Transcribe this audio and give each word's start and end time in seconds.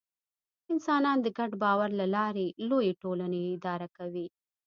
انسانان 0.71 1.17
د 1.21 1.27
ګډ 1.37 1.51
باور 1.63 1.89
له 1.99 2.05
لارې 2.15 2.45
لویې 2.69 2.93
ټولنې 3.01 3.41
اداره 3.55 3.87
کوي. 3.97 4.27